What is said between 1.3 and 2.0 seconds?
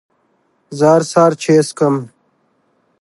چای څښم